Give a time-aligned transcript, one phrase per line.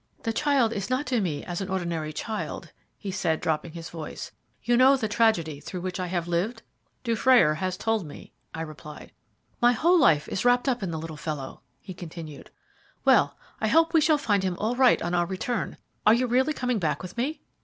[0.23, 4.31] "The child is not to me as an ordinary child," he said, dropping his voice.
[4.63, 6.63] "You know the tragedy through which I have lived?"
[7.03, 9.11] "Dufrayer has told me," I replied.
[9.61, 12.49] "My whole life is wrapped up in the little fellow," he continued.
[13.05, 15.77] "Well, I hope we shall find him all right on our return.
[16.03, 17.41] Are you really coming back with me?"